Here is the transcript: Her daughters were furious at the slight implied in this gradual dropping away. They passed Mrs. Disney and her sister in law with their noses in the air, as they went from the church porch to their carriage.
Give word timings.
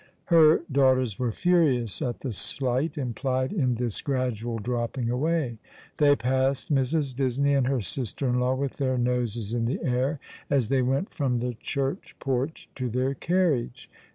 Her 0.33 0.63
daughters 0.71 1.19
were 1.19 1.31
furious 1.31 2.01
at 2.01 2.21
the 2.21 2.31
slight 2.33 2.97
implied 2.97 3.53
in 3.53 3.75
this 3.75 4.01
gradual 4.01 4.57
dropping 4.57 5.11
away. 5.11 5.59
They 5.97 6.15
passed 6.15 6.73
Mrs. 6.73 7.15
Disney 7.15 7.53
and 7.53 7.67
her 7.67 7.81
sister 7.81 8.27
in 8.27 8.39
law 8.39 8.55
with 8.55 8.77
their 8.77 8.97
noses 8.97 9.53
in 9.53 9.65
the 9.65 9.83
air, 9.83 10.19
as 10.49 10.69
they 10.69 10.81
went 10.81 11.13
from 11.13 11.37
the 11.37 11.53
church 11.53 12.15
porch 12.17 12.67
to 12.77 12.89
their 12.89 13.13
carriage. 13.13 13.91